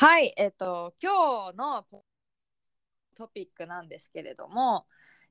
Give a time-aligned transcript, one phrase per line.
[0.00, 1.84] はい、えっと今日の
[3.16, 4.86] トピックなんですけれども、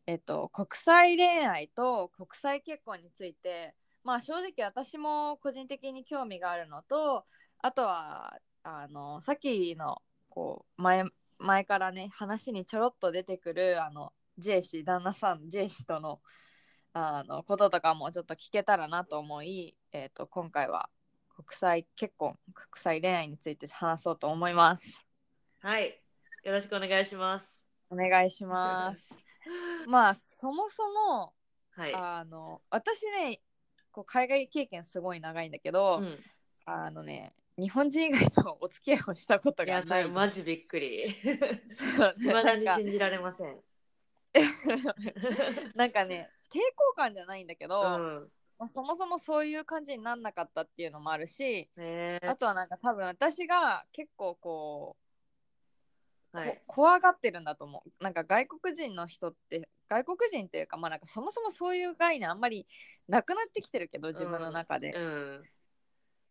[0.07, 7.23] えっと国際恋愛と国際結婚について、まあ正直私も個人的に興味があるのと、
[7.59, 11.05] あとはあのさっきのこう前
[11.39, 16.19] 前からね話にちょろっと出てくるあのジェイ氏旦那さんジェイ氏との
[16.91, 20.89] あのこととかもちょっと聞けたらなと思い、えっと今回は
[21.37, 25.05] 国際結婚国際恋愛について話そうと思います。
[25.59, 26.01] はい。
[26.43, 27.61] よろしくお願いします。
[27.91, 29.13] お願いします。
[29.87, 31.35] まあそもそも、
[31.75, 31.93] はい。
[31.93, 33.39] あの私ね
[33.91, 36.17] こう海外経験すごい長いんだけど、うん、
[36.65, 40.07] あのね日本人以外とお付き合いをしたことがないそれ。
[40.07, 41.13] マジびっくり。
[42.17, 43.61] 未だに信じられません。
[45.75, 48.31] なんかね抵抗感じゃないんだけど、うん。
[48.59, 54.95] まあ、そもそもそういう感じになんなかったっていうのもあるし、ねあとはなんか多分私が結構こ
[56.33, 56.49] う、はい。
[56.67, 62.67] こ怖がってるんだと思うなんか外国人の人って外国人っていうかまあなんかそもそもそういう概念あんまり
[63.07, 65.43] なくなってきてるけど自分の中で、うん。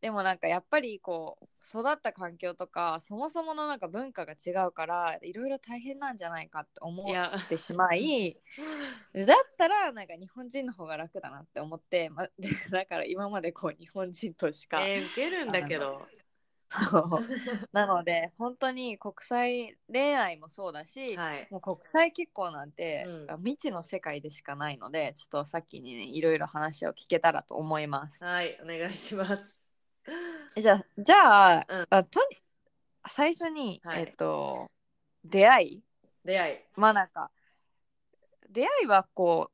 [0.00, 8.36] でもなんかやっぱりこう育った環境とかそもそものなんか文化が違うからいろいろ大変なんじゃないかって思ってしまい
[9.14, 16.06] だったらなんか日本人の方が楽だなって思って、ま、でだから今までこう日本人としか、えー、受けるんだけど。
[16.68, 17.20] そう
[17.72, 21.46] なので本当に国際恋愛もそうだし、はい。
[21.50, 28.24] もう国際結婚なんて、うん未知の世界でしかないのでちょっとさっきにねいろいろ話を聞けたらと思います。
[28.24, 29.65] はい、お願いします。
[30.56, 32.36] えじゃあじゃあ,、うんあとに
[33.08, 34.68] 最初に、はいえっと
[35.24, 35.82] 出会い？
[36.24, 36.58] 出会い。
[36.76, 37.30] まあなんか
[38.50, 39.50] 出会いはこ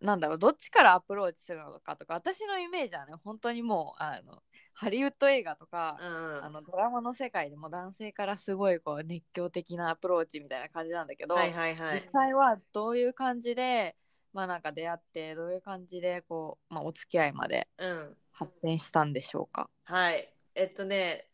[0.00, 4.42] うなんだろうどっちからアプローチするのかとか私のイメージはね本当にもうあの
[4.74, 6.44] ハリウッド映画とかう、ん。
[6.44, 11.94] あのドラマの世界でも男性からすごいこう熱狂的なアプローチみたいな感じなんだけど、はいはいはい。
[11.94, 13.94] 実際はどういう感じで
[14.32, 18.16] まあなんか出会ってどういう感じでこう、まあ、お付き合いまでうん。
[18.46, 19.70] 発展したんでしょうか？
[19.84, 20.32] はい。
[20.54, 21.28] えっとね、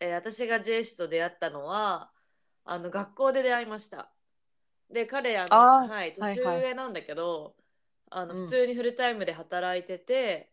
[0.00, 2.12] えー私がジェイ氏と出会ったのは、
[2.64, 4.12] あの学校で出会いました。
[4.90, 7.56] で、彼、あのはい、はい年上なんだけど、
[8.10, 10.52] あのうん普通にフルタイムで働いてて、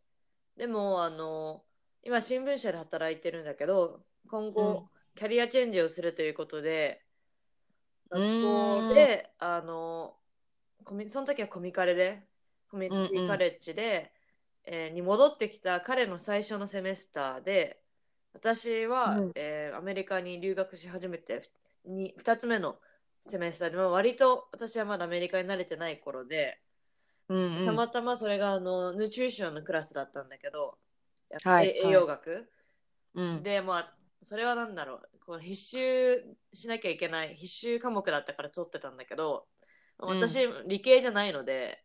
[0.57, 1.66] でも、あの、
[2.03, 7.05] 今、新聞社で働いてるんだけど、今後、キャリアチェンジをするということで、
[8.13, 10.19] う学校で、あの、
[10.85, 12.28] コミその時はコミカレで、
[12.69, 14.13] コミュニテうんうんィカレッジで、
[14.66, 17.81] えーに戻ってきた彼の最初のセメスターで、
[18.33, 19.31] 私は、うん。
[19.35, 21.44] えーアメリカに留学し始めて
[21.85, 22.79] に2つ目の
[23.22, 26.59] セメスターで、まあ割と私はまだアメリカに慣れてない頃で、
[27.29, 27.66] うんうん。
[27.66, 30.78] たまたまそれがあのヌチューションのクラスだったんだけど、
[31.43, 32.49] はいえ栄養学、
[33.16, 33.43] うん。
[33.43, 35.09] でまあそれはなんだろう。
[35.25, 39.45] こう必修しなきゃいけない必修科目だったから取ってたんだけど
[39.99, 40.19] うん。
[40.19, 41.83] 私、理系じゃないので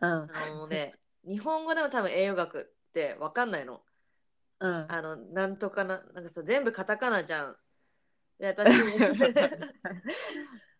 [0.00, 0.10] うん。
[0.10, 0.92] あのね
[1.26, 3.82] 日本語でも多分栄養学って分かんないの
[4.60, 7.56] うんあのなんとかななんかさ全部カタカナじゃん
[8.38, 8.68] で 私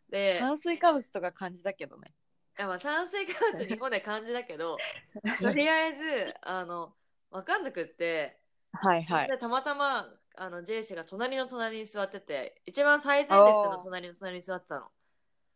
[0.08, 2.14] で炭水化物とか感じだけどね。
[2.58, 4.78] いやまあ炭水化物日本で漢字だけど
[5.40, 6.94] とりあえずあの
[7.30, 8.40] 分かんなくって
[8.72, 9.28] はいはい。
[9.28, 14.90] でたまたまあのジェイ氏が隣の隣に座ってて一番最前列の隣の隣に座ってたの。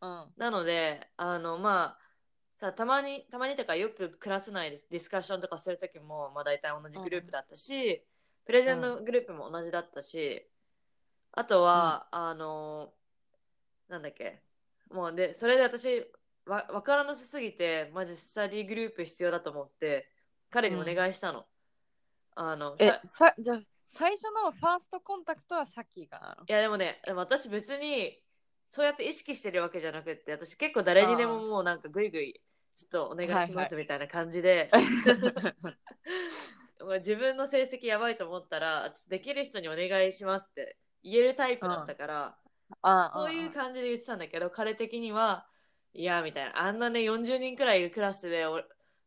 [0.01, 2.00] うんなのであのまあ
[2.61, 8.05] さたまにたまにとかよくクラス内でディスカッションとかする時も、まあ、大体同じグループだったし、
[8.45, 10.47] プレゼンのグループも同じだったし
[11.31, 12.93] あとは、あの
[13.89, 14.43] なんだっけ。
[14.91, 16.05] もうでそれで私
[16.45, 20.07] わ分からなさすぎてマジスタディグループ必要だと思って
[20.51, 21.45] 彼にお願いしたの。
[22.35, 28.21] あのえささじゃあ最初のファーストコンタクトはさっきがいやでもね私別に
[28.69, 32.39] そうやって意識してるわけじゃなくって私結構誰にでももうなんかグイグイ
[32.75, 34.71] ちょっとお願いしますみたいな感じで、
[36.99, 42.37] 自分の成績やばいと思ったらちょっとできる人にお願いしますって言えるタイプだったから、
[42.81, 45.45] あそういう感じで言ってたんだけど彼的には
[45.93, 46.59] いやみたいな。
[46.59, 48.65] あんなね40人くらいいるクラスで俺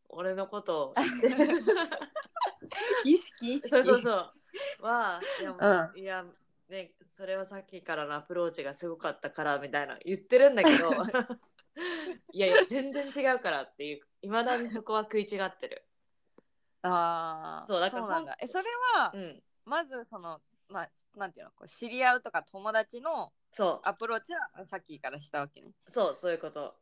[0.09, 0.95] 俺のことを。
[3.05, 3.69] 意識意識。
[3.69, 4.33] そうそうそう。
[4.81, 6.25] は、いや,、ういや
[6.69, 10.91] ね、それはさっきからのアプローチがすごかったからみたいな言ってるんだけど
[12.33, 15.87] いやいや全然違うからっていういまだにそこは食い違ってる。
[16.83, 18.37] ああそうだからなんだ。
[18.41, 19.43] えそれは、うん。
[19.65, 23.89] まずそのまあなんていうのこう知り合うとか友達のそう。
[23.89, 25.73] アプローチはさっきからしたわけね。
[25.89, 26.77] そうそういうこと。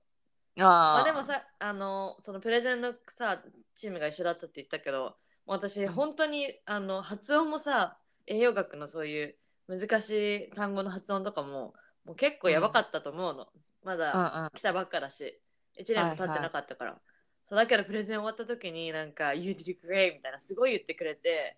[0.58, 3.42] あまあでもさあのそのプレゼンのさ
[3.74, 5.16] チームが一緒だったって言ったけど
[5.46, 5.92] 私うん。
[5.92, 11.74] 本当にあの発音もさ栄養学のそういう難しい単語の発音とかも
[12.04, 13.46] もう結構やばかったと思うの、
[13.84, 14.58] まうんだうん。
[14.58, 15.40] 来たばっかだし。
[15.78, 17.00] 1年も経ってなかったから、
[17.48, 21.56] そうだけどプレゼン終わった時になんか「You did great」みたいなすごい言ってくれて、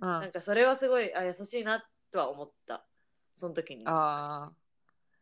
[0.00, 0.08] うん。
[0.08, 2.84] なんかそれはすごいあ優しいなとは思った。
[3.36, 3.84] その時に。
[3.86, 4.52] ああ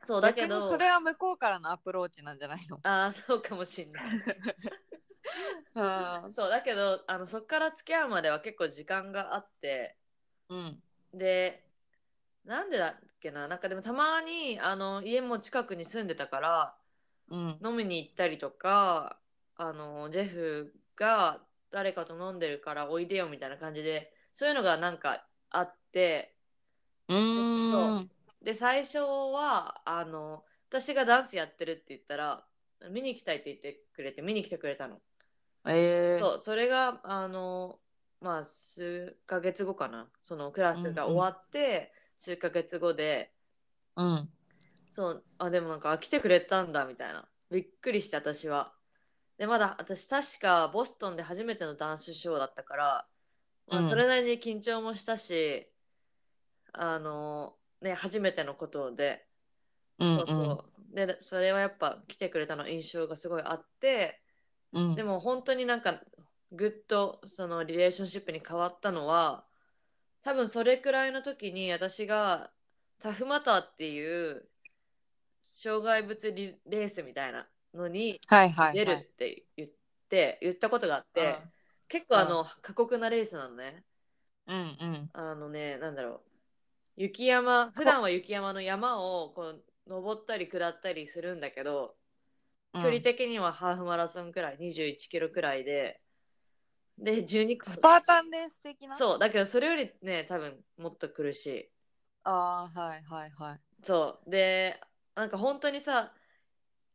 [0.04, 2.80] そうだけどそれは向こうからのアプローチなんじゃないの？
[2.82, 4.04] ああそうかもしんない。
[5.74, 6.34] うん。
[6.34, 9.96] そうだけどあのそっから付き合うまでは結構時間があって
[10.48, 10.82] うん。
[11.14, 11.64] で
[12.44, 13.48] なんでだっけな？
[13.48, 16.74] なんかでもたまにあの家も近くに住んでたから
[17.30, 17.58] うん。
[17.64, 19.18] 飲みに行ったりとか
[19.56, 21.40] あのジェフが
[21.70, 26.34] 誰かと飲んでるからおいでよみたいな感じでそういうのがなんかあって。
[27.08, 28.10] うーん。
[28.42, 32.44] で最初はあの私がダンスやってるって言ったら
[32.90, 35.00] 見に行きたいって言ってくれて見に来てくれたの。
[35.68, 36.38] ええそう。
[36.40, 37.78] それがあの
[38.20, 40.08] まあ数ヶ月後かな。
[40.24, 41.92] そのクラスが終わって、
[42.22, 43.32] 数ヶ月後で。
[43.96, 44.28] うん。
[44.92, 45.24] そう。
[45.38, 47.28] あでもなんかあ来てくれたんだみたいな。
[47.50, 48.72] びっくりして私は。
[49.38, 53.06] でまだ私確かボストンで初めてのダンスショーだったから、
[53.66, 53.88] まあ、うん。
[53.88, 55.68] それなりに緊張もしたし、
[56.72, 59.26] あのね初めてのことで。
[59.98, 64.22] うんそうそう、でそれはやっぱ来てくれたの印象がすごいあって。
[64.72, 64.94] うん。
[64.94, 66.00] でも本当になんか
[66.52, 69.44] ぐっとそのリレーションシップに変わったのは
[70.22, 72.50] 多分それくらいの時に私が
[73.00, 74.48] タフマターっていう
[75.42, 78.74] 障害物リレースみたいなのにはいはいはい。
[78.74, 79.70] 出るって言っ
[80.08, 81.38] て、言ったことがあって、
[81.88, 83.84] 結構あの過酷なレースなのね。
[84.46, 85.10] うんうん。
[85.12, 86.20] あのねなんだろう。
[86.96, 91.96] 雪山普段は雪山の山をこう登ったり下ったりするんだけど、
[92.74, 96.01] 距離的にはハーフマラソンくらい21キロくらいで
[97.02, 98.96] で12スパータンレース的な？
[98.96, 101.46] そうだけどそれよりね多分もっと苦し。
[101.46, 101.68] い
[102.24, 103.60] ああはいはいはい。
[103.82, 104.30] そう。
[104.30, 104.80] で
[105.14, 106.12] なんか本当にさ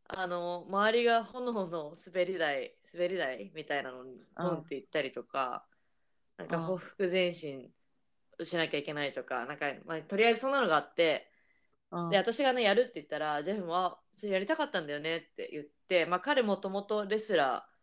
[0.09, 5.65] あの周りが炎の滑り台滑り台みたいなのにポンって行ったりとか、
[6.37, 6.63] なんかうん。
[6.63, 7.69] ほふ前進
[8.41, 11.29] しなきゃいけないとかなんか、まあ、とりあえずそんなのがあって
[11.91, 12.09] うん。
[12.09, 17.76] で私がねやるって言ったらジェフもあ「それやりたかったんだよね」って言って、まあ、彼もともとレスラー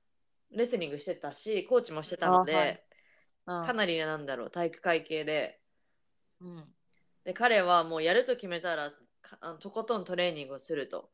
[0.50, 2.80] レスリングしてたしコーチもしてたので、あはい。
[3.46, 3.66] うん。
[3.66, 5.60] かなりなんだろう体育会系で。
[6.40, 6.74] うん。
[7.24, 8.90] で彼はもうやると決めたら
[9.22, 11.10] かあのとことんトレーニングをすると。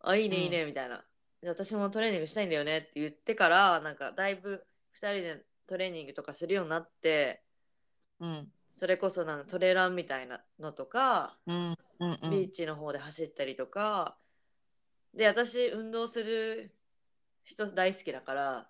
[0.00, 0.42] あいいねうん。
[0.44, 1.04] いいねみたいな、
[1.40, 7.42] で私もトレーニングしたいんだよねって言ってからなんかだいぶ2人でトレーニングとかするようになって
[8.20, 8.52] うん。
[8.74, 11.76] それこそなんかトレランみたいなのとか、うん。
[12.00, 12.30] うんうん。
[12.30, 14.16] ビーチの方で走ったりとか、
[15.14, 16.77] で私運動する
[17.48, 18.68] 人大好きだから、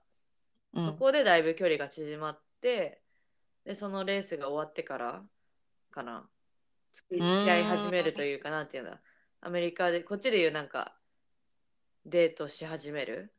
[0.73, 0.85] うん。
[0.85, 3.03] そこでだいぶ距離が縮まって
[3.65, 5.23] でそのレースが終わってから
[5.91, 6.29] かな。
[6.93, 9.01] 付き合い始めるというかなんていうんだ。
[9.41, 10.97] アメリカでこっちでいうなんか
[12.07, 13.33] デートし始める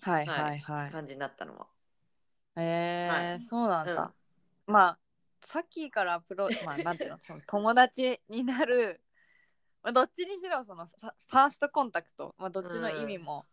[0.00, 0.58] はいはい。
[0.58, 1.66] はい感じになったのは、
[2.56, 3.40] えーはい。
[3.40, 4.12] そうなんだ、
[4.66, 4.98] まあ
[5.46, 9.00] さっきからアプロ まあなんていうのその友達になる、
[9.82, 13.46] まあ、どっちにしろそのさファーストコンタクト、まあ、どっちの意味も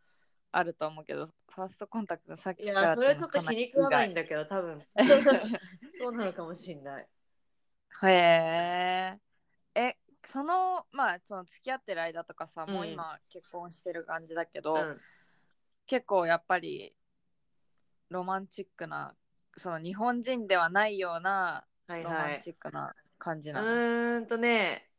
[0.52, 4.82] あると思うけど、ファーストコンタクトさっいきからやそれちょっと気に食わないんだだけど多分。
[5.98, 7.08] そうなのかもしんない。
[8.04, 9.20] へえ
[9.76, 15.02] えそのまあその付き合ってる間とかさ、もううん今結婚してる感じだけど、うん。
[15.86, 16.94] 結構やっぱり
[18.10, 19.16] ロマンチックな
[19.56, 22.32] その日本人ではないようなロマンはい。
[22.34, 24.90] はいチックな感じうなの、ーんとね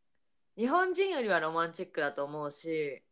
[0.57, 3.08] 日本人よりはロマンチックだと思うし、うん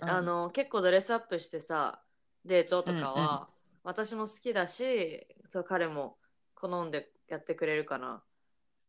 [0.00, 2.02] あの結構ドレスアップしてさ
[2.44, 3.48] デートとかは、
[3.84, 6.16] 私も好きだしそう彼も
[6.54, 8.22] 好んでやってくれるかな、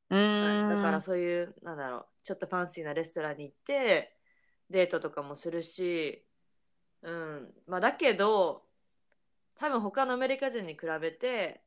[0.09, 0.69] うーん。
[0.69, 4.17] だからそういうなんだろうちょっとファンシーなレストランに行って
[4.69, 6.25] デートとかもするし
[7.01, 7.53] うん。
[7.67, 8.63] まあだけど
[9.55, 11.61] 多分他のアメリカ人に比べて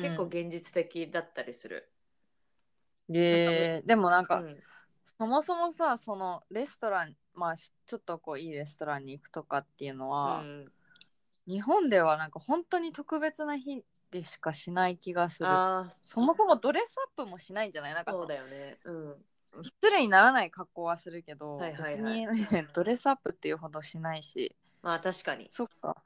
[0.00, 1.90] 結構現実的だったりする、
[3.08, 4.56] うんででもなんか、うん。
[5.18, 10.70] そもそもさそのレストランまあしちょっとこういいレストランに行くとかっていうのうは、ん、
[11.46, 15.48] 日本ではなんか本当に特別な日でしかしない気がする。
[16.04, 17.94] そもそもドレスアップもしないんじゃない？
[17.94, 18.76] なんかそうのだよね。
[18.84, 19.16] うん。
[19.62, 22.26] 失礼にならない格好はするけど、はいはいはい。
[22.26, 24.54] 別に、ね、ドレスアップっていうほどしないし。
[24.82, 25.48] まあ確かに。
[25.50, 25.96] そっか。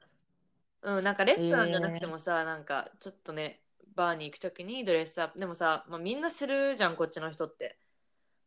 [0.82, 3.60] うんなんかレストランじゃなくてもさ、なんかちょっとね
[3.94, 7.78] バーに行くときにドレスアップでもさ、まあ、みんなするじゃんこっちの人って、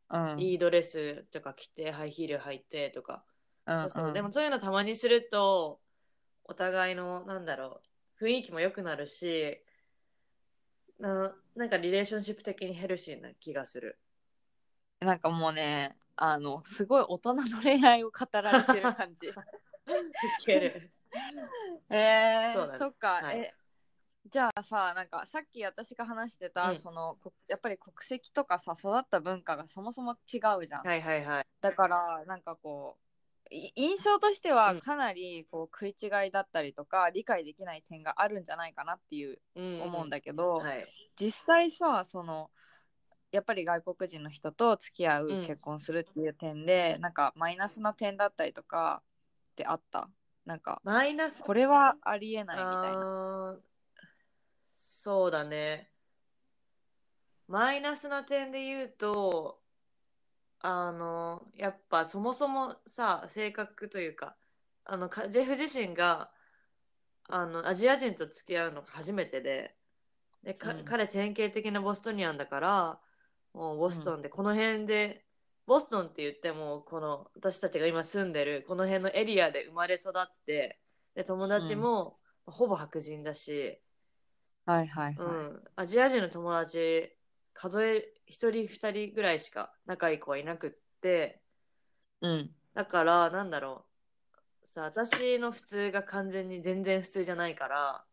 [0.10, 0.40] うん。
[0.40, 3.24] いいドレスとか着てハイヒール履いてとか、
[3.66, 4.14] うんうんそう。
[4.14, 5.80] でもそういうのたまにすると
[6.46, 7.82] お互いのなんだろ
[8.20, 9.62] う雰囲気も良くなるし
[11.00, 14.00] ななんかリレーションシップ的にヘルシーな気がする。
[15.00, 19.28] なんかもうねあのすごい大人の恋愛を語られてる感じ。
[19.30, 19.34] い
[20.46, 20.92] ける。
[21.90, 23.38] えー、そねそっか、はい。
[23.38, 23.54] え
[24.30, 26.80] じゃあさなんかさっき私が話してた、うん。
[26.80, 31.46] そのこやっぱり国籍とかさ育った文化がそもそも違うじゃん、はいはいはい。
[31.62, 32.98] だからなんかこ
[33.52, 39.82] うい印象としてはうんかなりこう食い違いだったりとか、理解できない点があるんじゃないかなっていううん。
[39.82, 40.86] 思うんだけど、はい。
[41.18, 42.50] 実際さその
[43.32, 45.42] やっぱり外国人の人と付き合う、うん。
[45.42, 49.02] 結婚するっていう点でなんかマイナスな点だったりとか
[49.52, 50.10] ってあった？
[50.46, 51.44] なんかマイナス？
[51.44, 53.54] これはありえないみたいな。
[53.54, 53.60] あー
[55.08, 55.90] そうだね。
[57.48, 59.62] マイナスな点で言うと
[60.60, 64.36] あのやっぱそもそもさ性格というか
[64.84, 66.30] あのかジェフ自身が
[67.30, 69.78] あのアジア人と付き合うのが初めてで
[70.44, 70.84] でか、うん。
[70.84, 73.00] 彼典型的なボストニアンだから
[73.54, 75.24] もうボストンで、この辺で
[75.68, 80.82] ボストンって言ってもこの私たちが今住んでるこの辺のエリアで生まれ育って
[81.16, 83.80] で友達もほぼ白人だし、
[84.68, 85.16] はいはいはい。
[85.24, 87.16] うん、アジア人の友達
[87.54, 90.72] 数え1人2人ぐらいしか仲いい子はいなくっ
[91.02, 91.42] て
[92.22, 92.56] うん。
[92.74, 93.86] だからなんだろ
[94.64, 98.06] うさ私の普通が完全に全然普通じゃないから、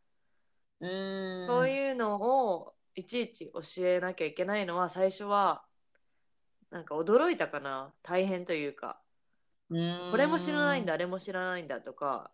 [0.80, 1.46] うーん。
[1.46, 2.20] そういうの
[2.56, 5.64] をいちいち教えなきゃいけないのは最初は
[6.70, 9.00] なんか驚いたかな大変というか
[9.70, 12.30] うーんこれも知らないんだあれも知らないんだとか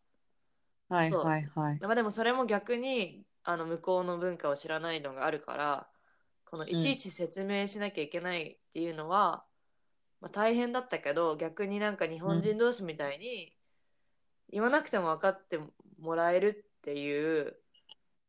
[0.89, 1.79] はいはいはい。
[1.81, 5.89] まあでもそれも逆にあの向こうの文化を知らないのがあるから
[6.45, 9.45] このいちいち説明しなきゃいけないっていうのは、
[10.21, 13.53] まあ、大変だったけど逆になんか日本人同士みたいに
[14.53, 15.61] 言わなくても分かって
[16.01, 17.55] もらえるっていう、うん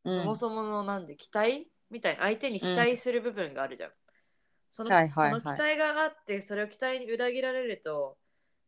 [0.04, 3.90] そもそものなんで期待みたいな相手に期待する部分があるじゃん。
[4.68, 8.16] その期待があってそれを期待に裏切られると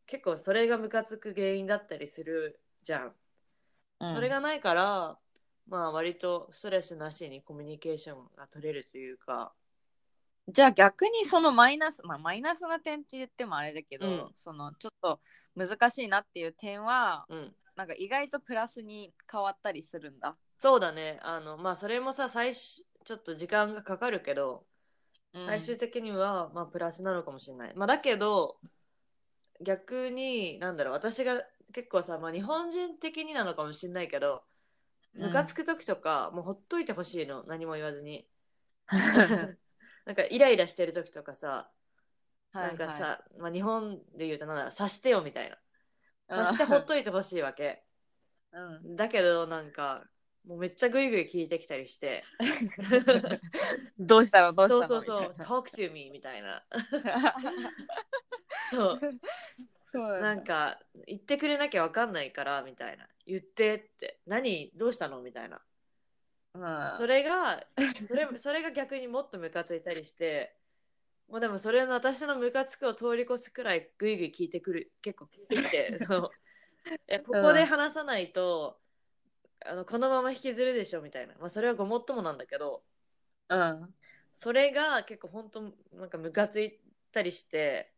[0.07, 3.15] 結構それがムカつく原因だったりするじゃん。
[4.01, 5.19] うんそれがないから、
[5.69, 9.53] まあ割とストレスなしにコミュニケーションが取れるというか、
[10.49, 15.21] じゃあ逆にそのマイナス、まあ、マイナスな点って言ってもあれだけど、うんそのちょっと
[15.57, 20.37] 難しいなっていう点はうん、なんか意外とプラスに変わったりするんだ。
[20.59, 21.19] そうだね。
[21.23, 24.65] あの、まあそれもさ、最初、ちょっと時間がかかるけど、
[25.33, 27.73] うん最終的には、まあプラスなのかもしれない。
[27.75, 28.57] まあだけど、
[29.61, 31.43] 逆に、なんだろう、私が
[31.73, 34.45] 結構さ、まあ日本人的になのかもしれないけど、
[35.15, 38.29] ムカつく時とか、もうほっといてほしいの、何も言わずに。
[40.05, 41.71] なんかイライラしてる時とかさ、
[42.53, 45.57] なんかさ、まあ、日本で言うとなんだろう察してよみたいな。
[46.29, 47.85] はいはい、察してほっといてほしいわけ。
[48.53, 50.05] うん、だけどなんか
[50.47, 52.23] もうめっちゃグイグイ聞いてきたりして。
[53.99, 54.53] どうしたの？
[54.53, 54.85] どうしたの？
[54.85, 55.35] そうそうそう。
[55.41, 56.65] talk to me みたいな
[57.03, 57.35] な。
[58.71, 59.01] そう
[59.95, 63.07] そうなんか言ってくれなきゃわかんないからみたいな。
[63.27, 64.19] 言ってって。
[64.27, 64.73] 何？
[64.75, 65.23] どうしたの？
[65.23, 65.61] みたいな。
[66.55, 67.65] うんそれが
[68.07, 70.57] それそれが逆にもっとムカついたりして
[71.29, 74.93] もうでもそれの私のムカつくを通り越すくらいグイグイ聞いてくる。
[75.01, 76.31] 結構聞いてきて そう
[76.91, 78.81] いやここで話さないと、
[79.65, 82.85] あのこのまま引きずるでしょみたいな、まあ、それはごもっともなんだけど
[83.49, 83.95] うん。
[84.35, 85.61] それが結構本当
[85.93, 86.81] なんかムカつい
[87.13, 87.94] たりして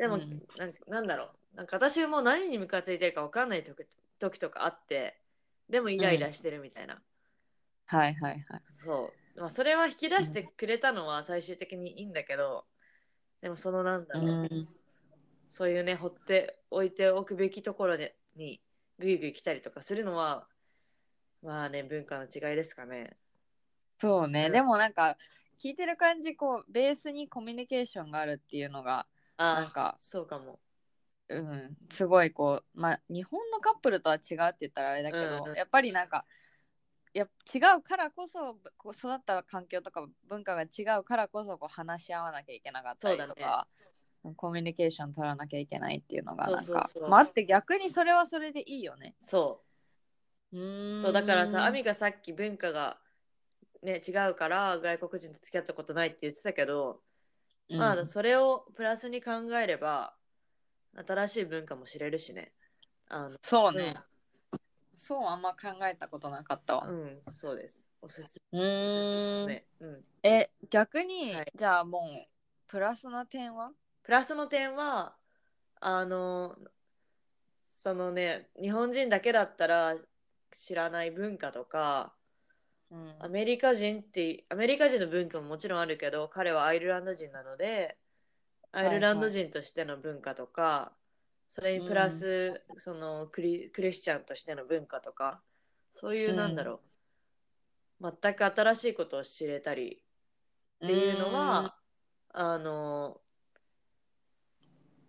[0.00, 0.42] でも、うん。
[0.56, 1.56] なんかなんだろう。
[1.56, 3.84] なんか私も何にムカついてるか分かんない時
[4.18, 5.20] 時とかあって
[5.68, 7.02] でもイライラしてるみたいな、
[7.86, 8.62] はいはいはい。
[8.70, 12.64] そう、まあ、それは引き出してくれたのは最終的にいいんだけど
[13.42, 14.68] でもそのなんだろう、うん。
[15.50, 18.60] そういうね放っておいておくべきところでに
[18.98, 20.46] グイグイ来たりとかするのは
[21.42, 23.16] まあね文化の違いですかね。
[23.98, 24.52] そうね、うん。
[24.52, 25.16] でもなんか
[25.62, 29.06] 聞いてる感じこうベースにコミュニケーションがあるっていうのがあ
[29.40, 30.58] なんかそうかも。
[31.28, 36.24] うん、すごいこう、まあ、日本のカップルとは違うって言ったらあれだけど、うんうんやっぱりなんか
[37.12, 43.66] や違うからこそこう育った環境とか文化が違うからこそこう話し合わなきゃいけなかったりとか、
[44.36, 47.08] コミュニケーション取らなきゃいけないっていうのがなんかそうそうそう。
[47.08, 49.14] まって逆にそれはそれでいいよね。
[49.18, 49.62] そ
[50.52, 50.56] う。
[50.56, 51.02] うーん。
[51.02, 52.98] そうだからさアミがさっき文化が
[53.82, 57.00] ね違うから外国人と付き合ったことないって言ってたけど
[57.78, 60.14] まあそれをプラスに考えれば
[61.06, 62.52] 新しい文化も知れるしね。
[63.08, 63.94] あのそうね、
[64.96, 66.86] そうあんま考えたことなかったわ。
[66.86, 66.92] う。
[66.92, 67.86] ん、そうです。
[68.02, 69.46] おすすうーん。
[69.46, 71.52] め、うん、え、逆に、はい。
[71.54, 72.02] じゃあもう、
[72.68, 73.72] プラスな点は？
[74.02, 75.16] プラスの点は
[75.80, 76.56] あの
[77.58, 79.96] そのね日本人だけだったら
[80.52, 82.14] 知らない文化とか
[82.90, 83.14] うん。
[83.20, 87.96] アメリカ人ってアメリカ人の文化ももちろんあるけど彼はアイルランド人なので
[88.72, 90.92] アイルランド人としての文化とか、
[91.48, 95.42] それにプラス、そのクリクリスチャンとしての文化とか
[95.92, 96.80] そういう、うんなんだろ
[98.00, 98.12] う。
[98.22, 100.02] 全く新しいことを知れたり
[100.84, 101.76] っていうのは、
[102.32, 103.20] あの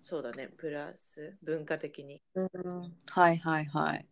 [0.02, 2.22] そうだねプラス文化的に、
[3.12, 4.06] はいはいはい。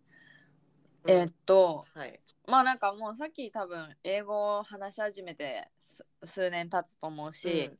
[1.06, 1.12] うん。
[1.12, 7.72] えーっと、はいまあなんかもうさっき多分英語を話し始めてす数年経つと思うし、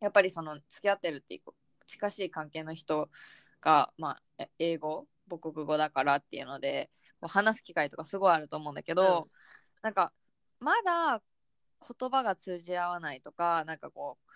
[0.00, 1.52] やっぱりその付き合ってるっていう
[1.86, 3.08] 近しい関係の人
[3.60, 9.28] が、まあ、え英語母国語だからっていうのでこう話す機会とかすごいあると思うんだけど、うん。
[9.82, 10.12] なんか
[10.60, 11.22] まだ
[11.98, 14.30] 言葉が通じ合わないとかなんかこう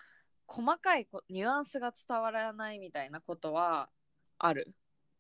[0.47, 3.91] 細かいこニュアンスが伝わらないみたいなことは
[4.39, 4.73] ある？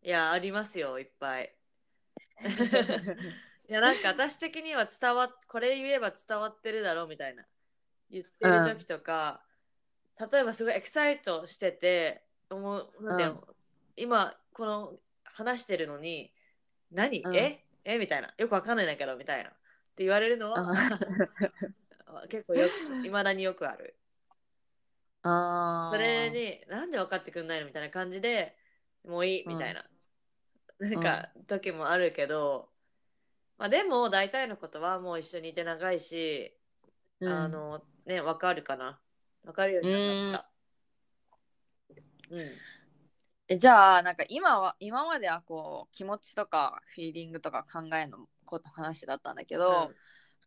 [0.02, 1.54] いやありますよいっぱい
[3.68, 7.44] いやなんか私的には伝わっこれ言えば伝わってるだろうみたいな。
[8.10, 9.42] 言ってる時とか、
[10.32, 13.44] 例えばすごいエキサイトしてて思うなんていうの、
[13.96, 14.92] 今この
[15.24, 16.32] 話してるのに
[16.90, 17.36] 何、うん。
[17.36, 17.62] え？
[17.84, 17.98] え？
[17.98, 18.32] みたいな。
[18.38, 19.50] よくわかんないんだけどみたいな。
[19.50, 19.52] っ
[19.96, 20.64] て言われるのは
[22.30, 22.68] 結構よ
[23.00, 23.98] くいまだによくある。
[25.22, 25.94] あー。
[25.94, 28.56] それになんで分かってくんないのみたいな感じで
[29.04, 29.84] もういいみたいな、
[30.78, 32.70] なんか時もあるけど、
[33.58, 36.56] まあでも大体のことはもう一緒にいて長いし、
[37.20, 37.32] うん。
[37.32, 38.98] あのね分かるかな。
[39.44, 39.92] 分かるように
[40.30, 40.50] なった。
[42.30, 42.40] うん。
[43.48, 49.90] えじゃあなんか今は今まではこう気持ちとかフィーリングとか考えのこと話だったんだけど、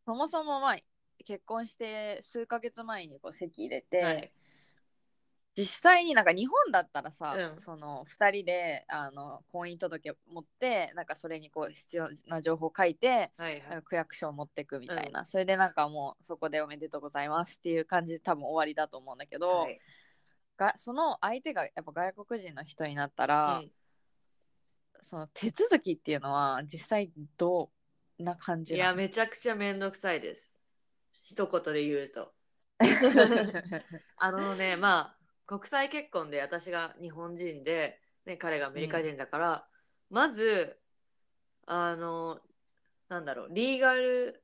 [0.05, 0.77] そもそもまあ
[1.25, 4.31] 結婚して数ヶ月前にこう籍入れて、はい
[5.57, 7.61] 実際になんか日本だったらさ、うん。
[7.61, 13.81] その2人であの婚姻届持ってなんかそれにこう必要な情報を書いてはいはい。
[13.83, 19.77] 区役所を持ってくみたいな、それでなんかもうそこでおめでとうございますっていう感じで多分終わりだと思うんだけど、はい。
[20.57, 23.71] がその相手がやっぱ外国人の人になったら、うん。
[25.01, 27.71] その手続きっていうのは実際ど
[28.19, 28.89] うな感じいなの？
[28.91, 30.53] やめちゃくちゃめんどくさいです。
[31.11, 32.31] 一言で言うと。
[34.17, 39.67] あのねまあ国際結婚で私が日本人で、ね、彼がアメリカ人だから、
[40.09, 40.79] まず
[41.65, 42.39] あの
[43.09, 44.43] なんだろうリーガル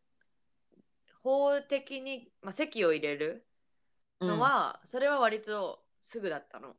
[1.24, 3.46] 法的に、まあ、籍を入れる
[4.22, 6.76] のは、それは割とすぐだったの。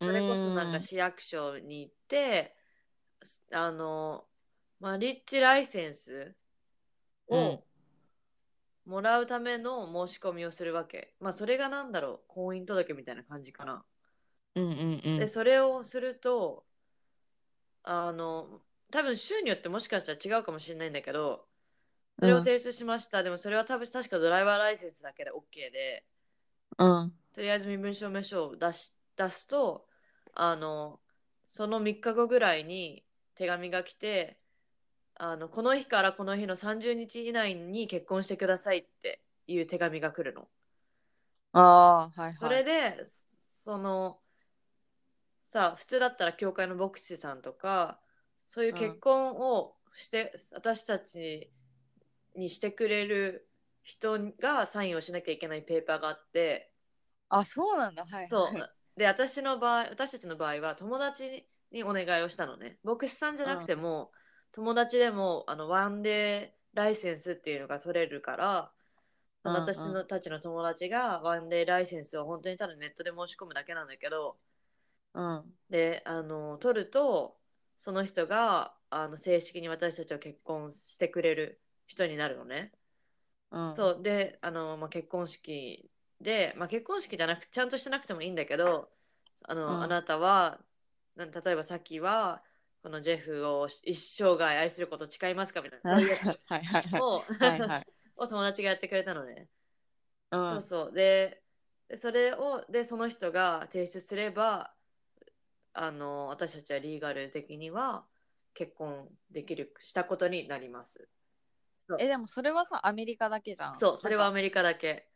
[0.00, 2.56] それこそなんか市役所に行って、
[3.52, 4.24] あの
[4.80, 6.34] マリッジライセンス
[7.28, 7.62] を
[8.86, 11.14] もらうための申し込みをするわけ。
[11.20, 13.84] まあそれがなんだろう、婚姻届みたいな感じかな。
[14.54, 16.66] うんうんうんで、それをすると、
[17.84, 21.46] あの、多分州によってもしかしたら違うかもしれないんだけど、
[22.20, 23.22] それを提出しました。
[23.22, 26.06] でもそれは多分確かドライバーライセンスだけで OK で、
[26.78, 29.86] うんとりあえず身分証明書を出し出すと、
[30.34, 31.00] あの、
[31.46, 34.38] その3日後ぐらいに手紙が来て、
[35.14, 40.48] あのこの日からこの日の30日以内に結婚してくださいっていう手紙が来るの。
[41.52, 42.34] ああーはいはい。
[42.40, 44.20] それで、その
[45.44, 48.00] さあ普通だったら教会の牧師さんとか
[48.46, 51.50] そういう結婚をして、私たち
[52.36, 53.48] にしてくれる
[53.82, 56.72] 人がサインをしなきゃいけないペーパーがあって。
[57.30, 58.06] あそうなんだ。
[58.06, 58.68] はいそはい。
[58.96, 58.98] う。
[58.98, 62.78] で私の場合私たちの場合は友達にお願いをしたのね。
[62.84, 64.12] 牧師さんじゃなくても、
[64.52, 68.72] 友達でもあのワンデーライセンスっていうのが取れるから
[69.44, 69.72] うんうん。
[69.72, 74.38] 私のたちの友達がワンデーライセンスを本当にただネットで申し込むだけなんだけど
[75.14, 75.52] うん。
[75.70, 77.38] であの取ると
[77.78, 82.72] その人があの正式に私たちを結婚してくれる人になるのね。
[83.50, 83.74] うん。
[83.74, 84.02] そう。
[84.02, 88.90] であの、まあ、結婚式で、まあ、結婚式じゃなくちゃんとしてなくてもいいんだけど
[89.44, 89.82] あの、うん。
[89.82, 90.60] あなたは
[91.16, 92.42] な例えばさっきは
[92.82, 95.92] このジェフを一生涯愛すること誓いますかみたいな。
[95.94, 97.00] はいはいはい。
[97.00, 97.24] を。
[97.38, 97.86] はいはい。
[98.16, 99.48] を友達がやってくれたのね。
[100.32, 100.92] うそうんそう。
[100.92, 101.42] で
[101.88, 104.74] でそれをでその人が提出すれば
[105.74, 108.04] あの私たちはリーガル的には
[108.54, 111.08] 結婚できるしたことになります。
[111.98, 113.76] えでもそれはさアメリカだけじゃん。
[113.76, 115.08] そうそれはアメリカだけ。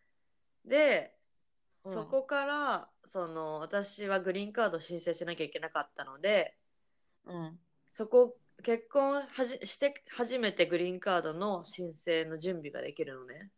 [0.65, 1.17] で
[1.85, 1.93] うん。
[1.93, 6.57] そこからその私はグリーンカード申請しなきゃいけなかったので
[7.27, 7.59] うん
[7.91, 13.51] そこ結婚はじして初めてグリーンカードの申請の準備ができるのね。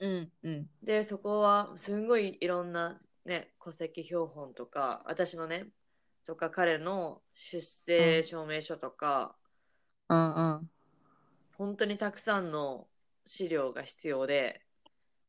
[0.00, 5.66] うんうんでそこはすんごいいろんなね戸籍標本とか私のね
[6.26, 9.36] とか彼の出生証明書とか、
[10.08, 10.70] うんうん
[11.56, 12.88] 本当にたくさんの
[13.24, 14.60] 資料が必要で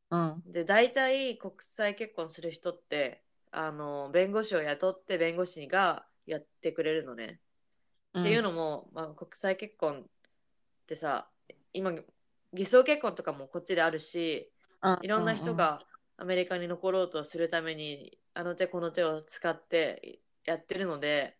[0.09, 7.39] うんで大体国際結婚する人ってあの弁護士を雇って弁護士がやってくれるのね。
[8.17, 10.04] っていうのも、まあ、国際結婚っ
[10.88, 11.28] てさ
[11.73, 11.93] 今
[12.54, 14.49] 偽装結婚とかもこっちであるし
[15.01, 15.82] いろんな人が
[16.17, 21.38] アメリカに残ろうとするためにあの手この手を使ってやってるので、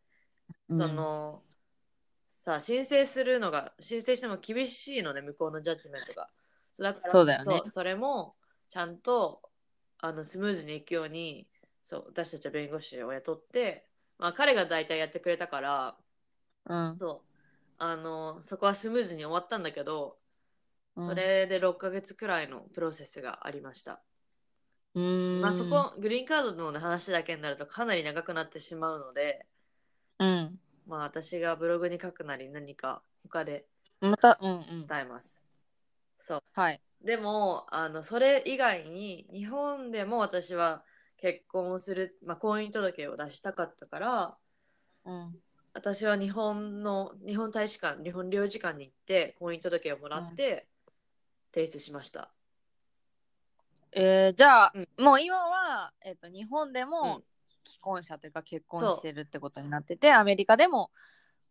[0.70, 0.80] うん。
[0.80, 1.42] その
[2.30, 6.30] さ申請するのが申請しても厳しいのね向こうのジャッジメントが。
[6.78, 7.62] だからそうだよね。
[7.68, 8.36] それも
[8.70, 9.42] ちゃんと
[10.00, 11.48] あのスムーズにいくように
[11.82, 15.96] そう私たちは弁護士を雇って、まあ、彼が大体やってくれたから
[16.66, 17.00] うん。
[17.00, 17.32] そう。
[17.78, 20.18] あのそこはスムーズに終わったんだけど、
[20.96, 21.08] うん。
[21.10, 24.02] それで6ヶ月くらいのプロセスがありました。
[24.96, 25.42] うーん。
[25.42, 29.46] まあそこグリーンカードの話だけになるとかなり長くなってしまうので、
[30.20, 30.60] うん。
[30.88, 33.66] まあ私がブログに書くなり何か他で
[34.02, 34.88] またうんうん。
[34.88, 35.42] 伝えます。
[36.22, 36.44] そう。
[36.54, 36.82] はい。
[37.04, 40.84] でもあのそれ以外に日本でも私は
[41.18, 44.38] 結婚をする、まあ、婚姻届を出したかったから
[45.06, 45.36] うん
[45.76, 50.68] 私は日本の日本大使館日本領事館に行って婚姻届をもらって
[51.54, 52.32] 提出しました。
[53.92, 55.04] えーじゃあ、うん。
[55.04, 56.90] もう今は、えっと日本でうん。
[56.90, 57.22] も
[57.66, 60.92] 既婚者というか結婚してるってことになっててアメリカでも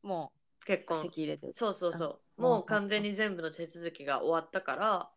[0.03, 0.33] も
[0.63, 1.03] う結婚。
[1.03, 1.53] 籍入れてる。
[1.53, 2.21] そうそうそう。
[2.39, 2.45] うん。
[2.45, 5.11] もう完全に全部の手続きが終わったから、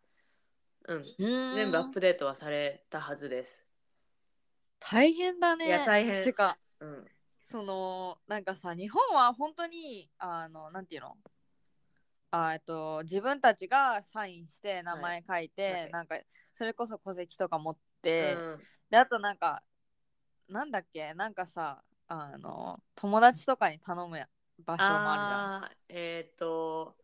[0.86, 3.64] うん、全全部アップデートはされたはずです。
[4.80, 5.66] 大変だね。
[5.66, 6.22] いや大変。
[6.22, 7.06] てかうん、
[7.50, 11.16] そのなんかさ日本は本当にあのなんていうの？
[12.30, 15.90] あえっと自分たちがサインして名前書いて、はい。
[15.90, 16.16] なんか
[16.52, 18.58] それこそ戸籍とか持って、うん。
[18.90, 19.62] であとなんか
[20.46, 21.14] なんだっけ？
[21.14, 24.18] なんかさあの友達とかに頼む
[24.66, 26.96] 場所もああーえっ、と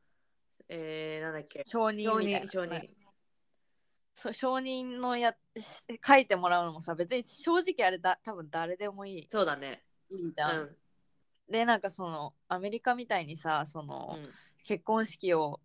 [0.68, 1.60] えー、なんだっけ？
[1.60, 2.96] るじゃん承認承認承認、はい。
[4.12, 5.34] そう承認のや
[6.06, 9.28] 書いてもらうのもさ別に正直あれだ多分誰でもいい。
[9.30, 10.76] そうだねいいじゃん、うん。
[11.50, 14.30] でなんかそのアメリカみたいにさその、うん。
[14.64, 15.60] 結婚式を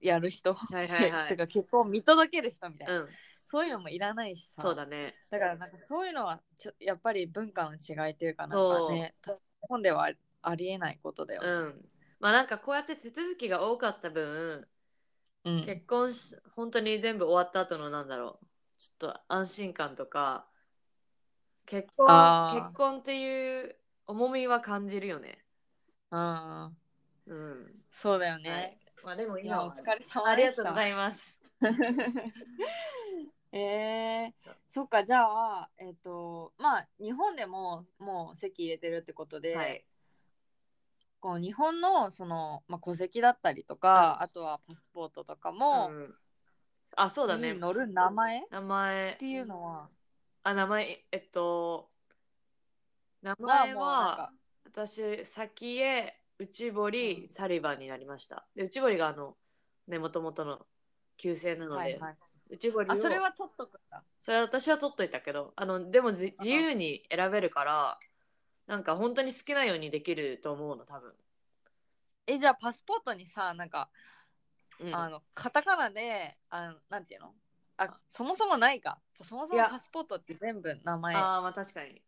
[0.00, 1.28] やる人、はいはいはい。
[1.30, 3.08] てか結婚を見届ける人みたいな、うん。
[3.46, 4.62] そういうのもいらないしさ。
[4.62, 5.14] そうだね。
[5.30, 9.32] だからなんかそういうのはちょやっぱり文化の違いというかなんかね日
[9.68, 11.90] 本ではあありえないことだよ、うん。
[12.20, 14.68] まあなんかこうやって手続きが多かった分
[15.44, 15.64] うん。
[15.66, 18.46] 結婚し本当に全部終わった後のなんだろう。
[18.78, 20.46] ちょっと安心感とか
[21.66, 22.60] 結婚あー。
[22.66, 25.44] 結婚っていう重みは感じるよね。
[26.10, 26.76] うん。
[27.26, 27.84] うん。
[27.90, 28.78] そうだよね、はい。
[29.04, 30.62] まあでも今はお疲れ様ありでした。
[30.62, 31.38] がとうございます。
[33.52, 39.84] えー、そっかじゃあえっ、とまあ日本でももう籍入れてるってことで、はい。
[41.20, 46.14] こう日本のその、まあ、戸籍だったりとか、あとはパスポートとかも、うん。
[46.96, 47.54] あそうだね。
[47.54, 48.40] に載る名前？
[48.40, 49.16] っ名前。
[49.18, 49.88] ていうのは、
[50.44, 51.90] あ名前えっと
[53.22, 54.32] 名は前はか。
[54.66, 58.46] 私先へ内堀サリバンになりました。
[58.54, 59.36] で内堀があの
[59.88, 60.66] ねもともとの
[61.16, 62.16] 旧姓なので、はいはい、
[62.50, 64.02] 内堀それは取っとくんだ。
[64.22, 67.98] それは私は取っといたけどあのでもじ自由に選べるから
[68.66, 71.12] なんか本当に好きなようにできると思うの多分、
[72.26, 73.90] えじゃあパスポートにさなんか、
[74.80, 77.34] うん、あのカタカナであのなんていうの？
[77.76, 79.00] あそもそもないか。
[79.22, 81.16] そもそもパスポートって全部名前。
[81.16, 82.02] ああまあ確かに。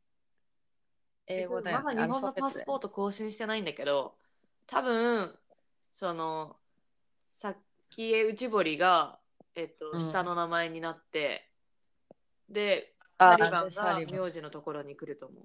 [1.27, 4.15] 英語だよ、ね、まだ日本のパスポートト更新してないんだけど
[4.67, 5.37] 多分
[5.93, 6.57] その
[7.25, 9.19] 先へ内堀が、
[9.55, 10.01] えっとうん。
[10.01, 11.51] 下の名前になって
[12.49, 15.45] であサリバンが名字のところに来ると思う。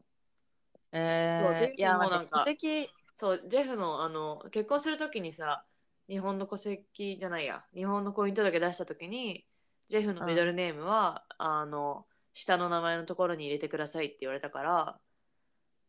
[0.93, 5.63] えー、いやもなんかなんか戸籍そうジェフのあの結婚するときにさ
[6.09, 7.63] 日本の戸籍じゃないや。
[7.73, 9.45] 日本の婚姻届出したときに
[9.91, 14.97] ジェフのミドルネームは、あの下の名前のところに入れてくださいって言われたから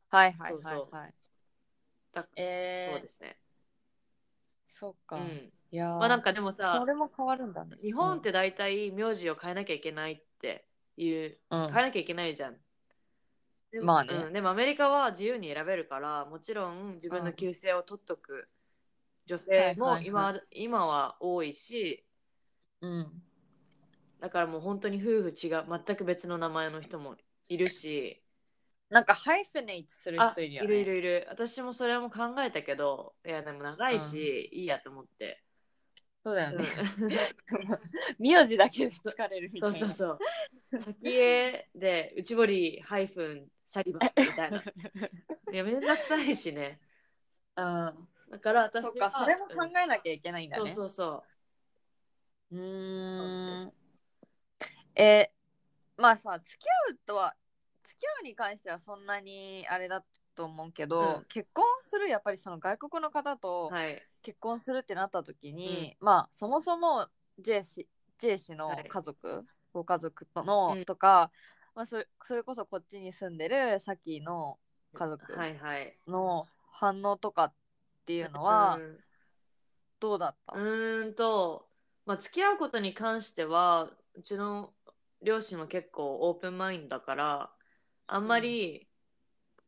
[0.08, 0.60] はいはいはいはい。
[0.60, 0.88] そうそう。
[2.12, 3.36] だえー、そうですね、
[4.72, 5.22] そっか、うん。
[5.70, 7.76] いやーまあなんかでもさそれも変わるんだね。
[7.80, 12.56] 日本って大体名字を変えなきゃいけないっていう、うん、変えなきゃいけないじゃん。
[13.82, 14.14] まあね。
[14.14, 18.48] うん、でもアメリカは自由に選べるからもちろん自分の旧姓を取っとく
[19.26, 22.04] 女性も今,、はい今は多いし
[22.80, 23.22] うん
[24.22, 27.16] だからもう本当に夫婦違う全く別の名前の人も
[27.48, 28.22] いるし。
[28.90, 30.66] なんかハイフェネイトするあ人いるよね。
[30.66, 31.26] いるいるいる。
[31.28, 35.52] 私もそれも考えたけどいやでも長いし、いいやと思って、うん
[36.24, 36.64] そうだよね。
[38.20, 39.78] 名字だけで疲れるみたそいうな。
[39.80, 40.18] そうそう
[40.78, 44.62] 先へで内堀ハイフンサリバンみたいな。
[45.52, 46.78] いやめんどくさいしね。
[47.56, 48.08] うん。
[48.30, 50.74] だから私はそっか、それも考うんえなきゃいけないんだそうね。
[50.74, 51.24] そうそ
[52.50, 52.56] う。
[52.56, 53.66] うーん。
[53.66, 53.81] そう
[54.94, 55.30] え
[55.96, 57.34] まあさ付き合うとは
[57.84, 61.24] 付き合うに関してはそんなにあれだと思うけど、うん。
[61.28, 64.02] 結婚するやっぱりその外国の方とはい。
[64.22, 67.08] 結婚するってなった時に、まあそもそも
[67.40, 68.88] ジェイ氏ジェイ氏のはい。
[68.88, 70.84] 家族、ご家族との、うん。
[70.84, 71.30] とか、
[71.74, 74.58] まあ、それそれこそこっちに住んでるさっきの
[74.94, 75.98] 家族はいはい。
[76.06, 77.52] の反応とかっ
[78.06, 78.98] ていうのはうん。
[80.00, 81.68] どうだった、うーんと、
[82.06, 84.72] まあ、付き合うことに関してはうちの
[85.22, 87.50] 両親は結構オープンマインドだから
[88.06, 88.88] あんまり、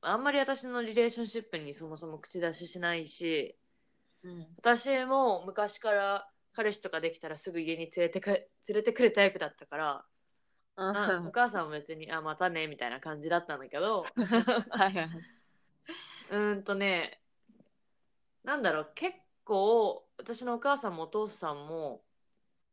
[0.00, 3.56] あんまり私のリレーションシップにそもそも口出ししないし
[4.22, 4.46] うん。
[4.56, 10.04] 私も昔から彼氏とかできたらすぐ家に連れてか連れてくるタイプだったから、
[10.76, 14.04] あお母さんも別に「あまたね」みたいな感じだったんだけど。
[16.30, 17.20] うーんとね
[18.44, 22.02] なんだろう結構私のお母さんもお父さんも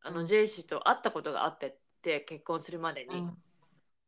[0.02, 0.26] あの、うん。
[0.26, 3.38] ジェイシーと会ったことがあってって結婚するまでに、うん。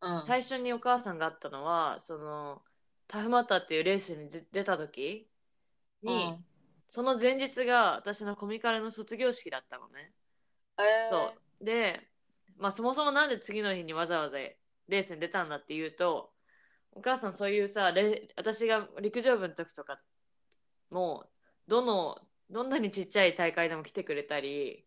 [0.02, 0.26] うん。
[0.26, 2.62] 最初にお母さんが会ったのはその
[3.08, 5.30] タフマターっていうレースに出出た時
[6.02, 6.38] に、
[6.90, 10.12] その前日が私のコミカルの卒業式だったのね。
[10.80, 11.10] えー。
[11.10, 11.66] そう。
[11.66, 12.02] で、
[12.58, 16.32] まあ、そもそもなんで次の日にわざわざレースに出たんだっていうと
[16.92, 20.00] お母さんそういうさレ私が陸上部の時とか
[20.90, 21.26] も
[21.68, 24.86] どのどんなにちっちゃい大会でも来てくれたり、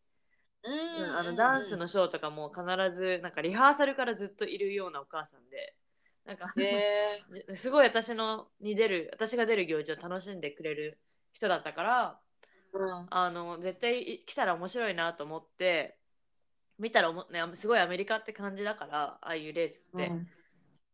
[0.66, 5.76] うんあのダンスのショーとかも必ずなんかリハーサルからずっといるようなお母さんで
[6.24, 10.98] なんか、え じすごい私のに出る私が出る行事を楽しんでくれる
[11.32, 15.96] 人だったからーあの絶対来たら面白いなと思って
[16.78, 20.26] 見たらおも、ね、すごいアメリカって感じだからああいうレースって、うん。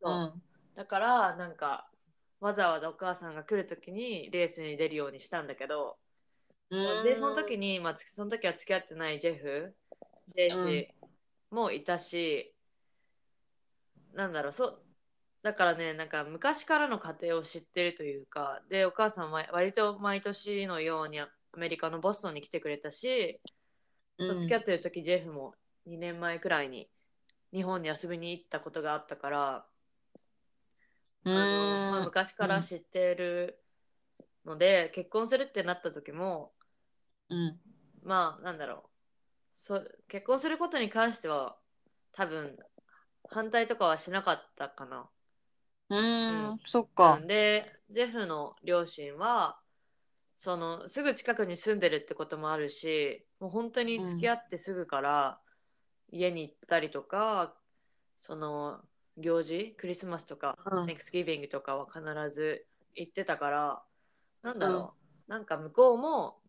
[0.02, 0.42] そう。
[0.74, 1.90] だからなんか
[2.40, 6.11] わざわざお母さんが来る時にレースに出るようにしたんだけど、うん
[7.04, 9.74] でその時に、まあ、つその時は付き合ってないジェフ
[10.34, 12.54] ジェイシーもいたし、
[14.14, 14.78] なんだろうそう
[15.42, 23.40] だからねなんか昔からの家庭を知ってるというかでお母さんは割と毎年のようにアメリカのボストンに来てくれたし、
[24.18, 24.38] うん。
[24.38, 25.54] 付き合ってる時ジェフも
[25.86, 26.88] 2年前くらいに
[27.52, 29.66] 日本に遊びに行ったことがあったから、
[31.24, 31.34] あの
[31.90, 33.62] まあ、昔から知ってる
[34.46, 36.52] ので、結婚するってなった時も
[37.32, 37.60] うん。
[38.02, 38.88] まあなんだろう。
[39.54, 41.56] そ結婚することに関しては
[42.12, 42.56] 多分
[43.28, 45.08] 反対とかはしなかったかな。
[45.90, 46.60] うん。
[46.64, 47.18] そっか。
[47.20, 47.26] うん。
[47.26, 49.58] でジェフの両親は
[50.38, 55.38] そのすぐ近くに住んでるってこともあるしもう本当に付き合ってすぐから
[56.10, 57.54] 家に行ったりとか、
[58.20, 58.80] その
[59.16, 60.84] 行事クリスマスとか、うん。
[60.84, 62.02] Thanksgiving とかは必
[62.34, 63.82] ず行ってたから
[64.42, 64.94] なんだろ
[65.28, 66.41] う、なんか向こうも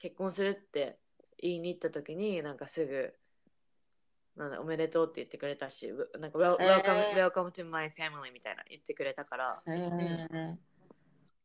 [0.00, 0.98] 結婚するって
[1.38, 3.14] 言いに行った時になんかすぐ
[4.36, 7.30] なんだおめでとうって言ってくれたし、うなんか Wel- え welcome,、ー。
[7.30, 10.56] welcome to my family みたいな言ってくれたから、へー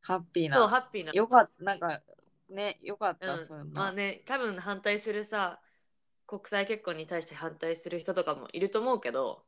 [0.01, 1.11] ハッピーそうなハッピーな。
[1.11, 1.63] よかった。
[1.63, 2.01] なんか
[2.49, 3.45] ねよかった、うん。
[3.45, 5.59] そまあね多分反対するさ
[6.27, 9.43] 国際結婚に対して反対する人とかもいると思うけど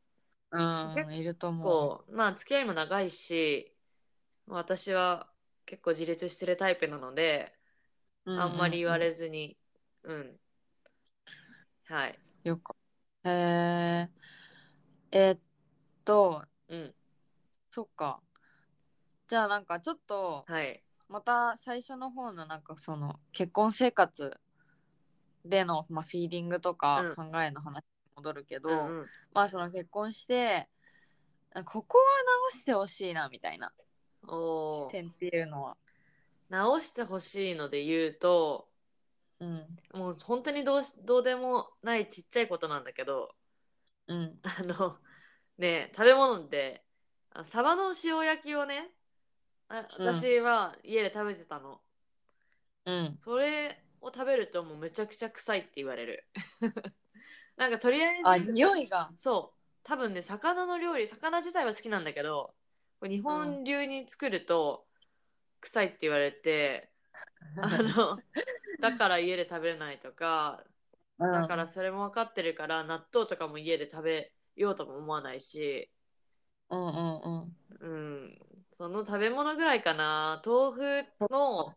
[0.52, 2.16] うん結いると思こう。
[2.16, 3.72] まあ付き合いも長いし
[4.48, 5.30] 私は
[5.66, 7.57] 結構自立してるタイプなので、う
[8.36, 9.58] あんまり言われれずに。
[10.04, 10.40] うん、
[11.86, 12.20] はい。
[12.44, 12.76] よか
[13.24, 14.10] へ
[15.12, 15.40] ええっ
[16.04, 16.44] と。
[16.68, 16.94] うん。
[17.72, 18.22] そっか。
[19.28, 20.44] じゃあなんかちょっと。
[20.46, 20.84] はい。
[21.08, 23.20] また最初の方のなんかその。
[23.32, 24.38] 結婚生活
[25.46, 27.16] での、まあ、フィーリングとかうん。
[27.16, 27.84] 考えの話に
[28.18, 29.06] 戻るけど、うんうん。
[29.34, 30.68] まあその結婚して。
[31.54, 32.04] あここは
[32.52, 33.72] 直してほしいなみたいな。
[34.92, 35.78] 点っていうのは、
[36.50, 38.70] 直してほしいので言うと
[39.40, 39.66] うん。
[39.94, 43.30] もう本当にどうしどうでもないちっちゃいことなんだけど
[44.08, 44.96] うん、あの
[45.58, 46.84] ね食べ物で
[47.34, 48.90] あサバの塩焼きをね
[49.70, 51.82] あうん私は家で食べてたの、
[52.86, 56.28] うん、それを食べるともうめちゃくちゃ臭いって言われる。
[57.58, 59.12] なんかとりあえずあ匂いが。
[59.18, 59.58] そう。
[59.84, 62.54] 多分ね魚の料理魚自体は好きなんだけど
[63.02, 64.87] 日本流に作ると
[65.62, 66.92] 臭いって言われて、
[67.62, 68.24] あの
[68.80, 70.64] だから家で食べれないとか
[71.20, 71.32] うん。
[71.32, 75.92] だからそれも分かってるから納豆とかも家で食べようとも思わないし。
[76.70, 77.56] うんうんうん。
[77.80, 78.40] うん。
[78.72, 80.42] その食べ物ぐらいかな。
[80.46, 81.76] 豆腐の好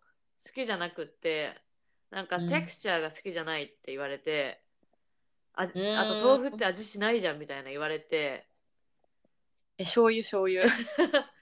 [0.55, 1.61] きじゃなくって
[2.11, 2.49] なんかうん。
[2.49, 4.63] テクスチャーが好きじゃないって言われて、
[5.55, 5.99] 味うん。
[5.99, 8.47] あと豆腐って味しないじゃんみたいな言われて。
[9.79, 10.65] え醤油醤油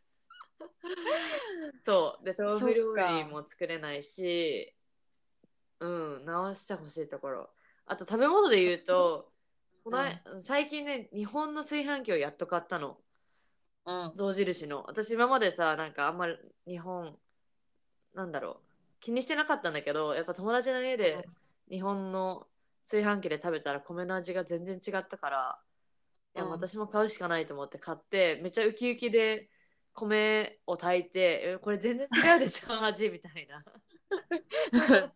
[1.84, 2.24] そう。
[2.24, 4.74] で豆腐料理も作れないし
[5.80, 7.50] うん直してほしいところ。
[7.86, 9.32] あと食べ物で言うと
[9.84, 12.98] この間最近ね日本の炊飯器をやっと買ったの。
[13.86, 14.12] うん。
[14.14, 14.84] 象印の。
[14.86, 17.18] 私今までさなんかあんまり日本
[18.14, 18.68] なんだろう。
[19.00, 21.24] 気にしてなかったんだけどやっぱ友達の家で
[21.70, 22.48] 日本の
[22.82, 25.60] 炊飯器で食べたら米の味が全然違ったから
[26.34, 26.50] いやうん。
[26.50, 29.48] 私も買うしかないと思って買ってめっちゃウキウキで
[29.94, 33.64] 米を炊いてえこれ全然違うでしょ 味みたいな。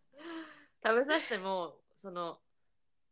[0.85, 2.40] 食べさせてもその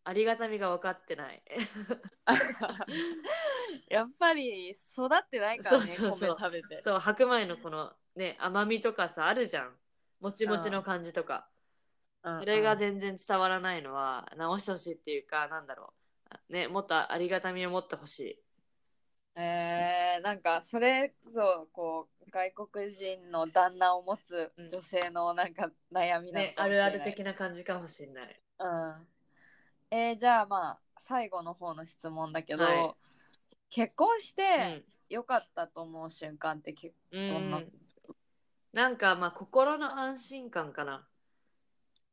[0.03, 1.43] ありがたみが分かってない。
[3.89, 6.83] やっぱり育ってないからねそうそう食べて。
[6.83, 9.79] そう白米のこのね甘みとかさあるじゃん。
[10.21, 11.49] もちもちの感じとか、
[12.23, 15.95] それが全然伝わらないのは直してほしいっていうかなんだろ
[16.49, 16.53] う。
[16.53, 18.43] ねもっとありがたみを持ってほしい
[19.37, 24.69] えー、なんかそれぞこう外国人の旦那を持つうん。
[24.69, 28.41] 女性のなんか悩みなのねあるかもしれない、ある的な感じかもしれない。
[28.59, 29.09] うん。
[29.91, 32.95] えーじゃあまあ最後の方の質問だけど、はい。
[33.71, 34.85] 結婚しうてん。
[35.09, 37.29] 良かったと思う瞬間って結うん。
[37.29, 37.61] どんな？
[38.73, 41.07] なんかまあ心の安心感かな。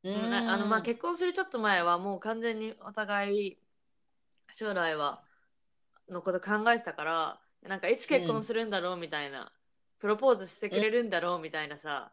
[0.04, 3.58] 構なあのまあ結婚するちょっと前はもう完全にお互い
[4.54, 5.24] 将来は
[6.10, 9.52] のこと考えてたからなんかいつ結婚するんだろうみたいな、
[10.00, 12.12] プロポーズしてくれるんだろうみたいなさ、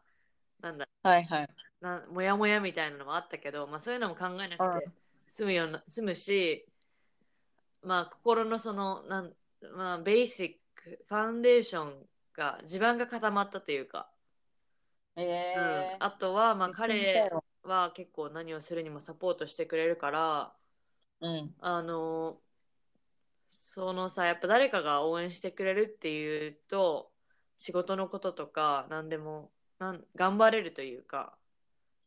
[0.60, 1.48] なんだはいはい。
[1.80, 4.88] なもやもやみたいなのもあったけど、まあ、そういうのも考えなくて
[5.28, 6.66] 済むような済むし
[7.82, 9.32] まあ心のそのなん
[9.76, 11.92] まあベーシックファウンデーション
[12.34, 14.08] が地盤が固まったというか、
[15.16, 15.60] えう
[16.00, 17.30] ん、あとはまあ彼
[17.62, 20.52] は結構何をするにもサポートしてくれるから
[21.20, 21.54] うん。
[21.60, 22.38] あの
[23.54, 27.12] そのさやっぱ誰かが応援してくれるっていうと
[27.56, 31.36] 仕事のこととか何でもなん頑張れるというか、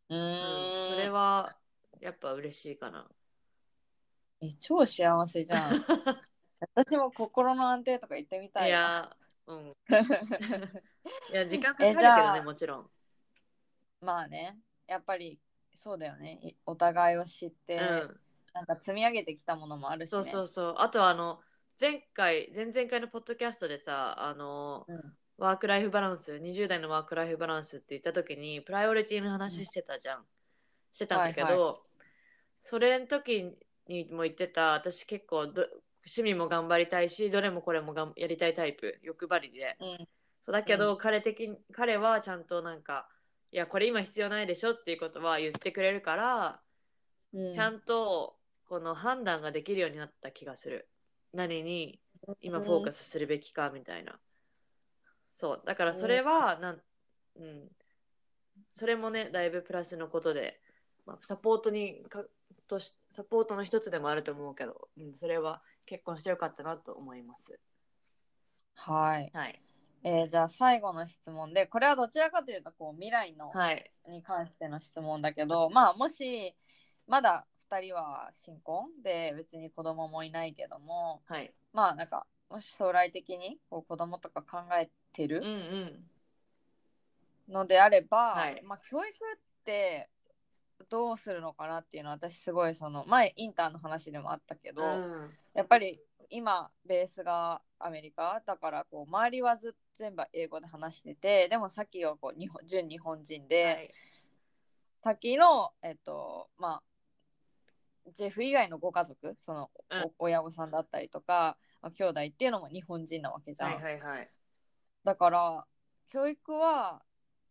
[0.10, 0.22] ううん
[0.90, 1.58] それは
[2.00, 3.08] やっぱ嬉しいかな。
[4.40, 5.84] え超幸せじゃん
[6.76, 9.76] 私も心の安定とか言ってみたいわいや、うん。
[11.32, 12.92] いや、時間かかるけどね、もちろん。
[14.02, 15.40] まあねやっぱり
[15.76, 18.20] そうだよねいお互いを知って、うん。
[18.58, 20.76] なんか積み上げてきたものもあるしねそうそうそう。
[20.78, 21.40] あと、あの、
[21.80, 30.26] 前回、前々回のポッドキャストでさ、あの、うんワークライフバランス、20代のワークライフバランスって言った時に、プライオリティの話してたじゃん。
[30.92, 31.76] してたんだけど、はいは
[32.64, 33.56] それの時
[33.88, 35.68] にも言ってた、私結構ど、
[36.08, 39.78] 趣味も頑張りたいし、どれもこれもがんやりたいタイプ、欲張りで。
[39.80, 40.08] うん
[40.42, 43.10] そうだけど、彼的に彼はちゃんとなんか
[43.52, 46.62] いやこれ今必要ないでしょっていうことは言ってくれるから、
[47.34, 48.38] うんちゃんと
[48.68, 50.90] この判断ができるようになった気がする。
[51.34, 52.00] 何に
[52.42, 54.20] 今フォーカスするべきかみたいな、
[55.32, 55.64] そう。
[55.66, 56.82] だからそれはなん、
[57.36, 57.70] うん、
[58.72, 60.60] それもねだいぶプラスのことで、
[61.06, 62.26] まあ、サポートにか
[62.68, 67.60] としサポートの一つでもあると思うけど、うん、それは結婚してよかったなと思います。
[68.76, 69.62] はい、はい。
[70.04, 73.92] えーじゃあ最後の質問でこれはどちらかというとこう未来の、はい。
[74.08, 76.56] に関しての質問だけどまあもし
[77.08, 78.90] まだ2人は新婚？
[79.04, 81.22] で別に子供もいないけども。
[81.26, 81.54] はい。
[81.74, 86.06] まあなんかもし将来的にこう子供とか考えてるん
[87.50, 88.62] のであれば、はい。
[88.64, 90.10] まあ教育って
[90.90, 95.30] どうするのかなっていうのは私すごいその前インターの話でもあったけど、うん。
[95.54, 96.00] やっぱり
[96.30, 103.94] 今ベースがアメリカだからこう周りはず全部英語で話しててでもさっきはこう日本純日本人で、はい。
[105.04, 106.82] さっきのえっとまあ
[108.16, 109.70] ジェフ以外のご家族その、
[110.20, 114.30] 親御さんだったりとか、まあ、兄弟っていうのも日本人なわけじゃん、はいはいはい。
[115.04, 115.66] だから
[116.12, 117.02] 教育は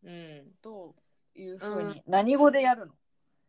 [0.04, 0.44] うん。
[0.62, 0.94] ど
[1.34, 2.92] ういうふうに、何語でやるの？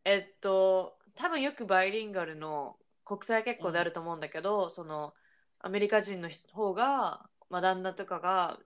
[0.06, 5.14] えっと、多分よくバイリンガルの国際結婚であると思うんだけど、その
[5.60, 8.60] アメリカ人の人方が、まあ、旦那とかが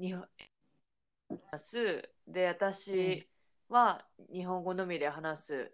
[0.00, 0.26] 日本
[2.26, 3.26] で私
[3.68, 5.72] は日本語のみで話す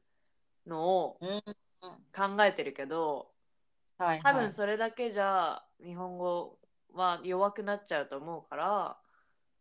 [0.66, 1.42] のをうん。
[2.14, 3.34] 考えてるけど、
[3.98, 6.60] はい、多はい、分それだけじゃ日本語
[6.92, 9.02] は弱くなっちゃうと思うから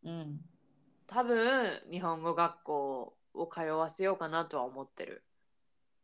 [0.04, 0.40] うん、
[1.08, 5.26] 多分日本語学校を通わせようかなとは思ってる。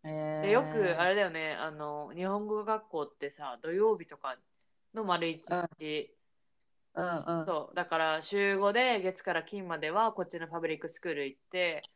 [0.03, 0.11] えー。
[0.41, 4.37] でよくあれだよねあの日本語学校ってさ土曜日とか
[4.93, 5.43] の丸一
[5.79, 6.17] 日、
[6.93, 7.05] うん。
[7.05, 11.91] うんそうだから週5で月から金まではこっちのパブリックスクール行って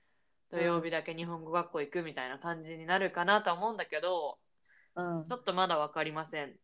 [0.51, 4.37] 土曜日だけ日本語学校行くみたいな感じになるかなとは思うんだけど
[4.95, 5.25] うん。
[5.27, 6.55] ちょっとまだ分かりません。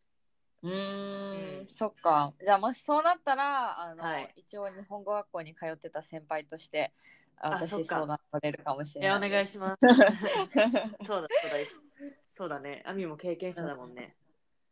[0.63, 1.65] うーうん。
[1.65, 2.33] んそっか。
[2.41, 4.33] じゃあもしそうなったらあの、はい。
[4.37, 6.93] 一応日本語学校に通ってた先輩として
[7.41, 9.29] 私相談取れるかもしれない。
[9.29, 9.79] 願いします。
[11.05, 11.57] そうだそうだ。
[12.31, 12.83] そうだね。
[12.85, 14.15] アミも経験者だもんね、